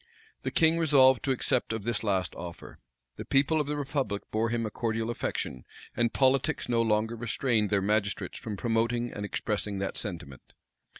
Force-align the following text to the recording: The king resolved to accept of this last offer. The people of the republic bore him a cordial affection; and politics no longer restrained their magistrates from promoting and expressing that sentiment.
The 0.41 0.49
king 0.49 0.79
resolved 0.79 1.21
to 1.25 1.31
accept 1.31 1.71
of 1.71 1.83
this 1.83 2.03
last 2.03 2.33
offer. 2.33 2.79
The 3.17 3.23
people 3.23 3.61
of 3.61 3.67
the 3.67 3.77
republic 3.77 4.23
bore 4.31 4.49
him 4.49 4.65
a 4.65 4.71
cordial 4.71 5.11
affection; 5.11 5.63
and 5.95 6.11
politics 6.11 6.67
no 6.67 6.81
longer 6.81 7.15
restrained 7.15 7.69
their 7.69 7.83
magistrates 7.83 8.39
from 8.39 8.57
promoting 8.57 9.13
and 9.13 9.23
expressing 9.23 9.77
that 9.77 9.97
sentiment. 9.97 10.53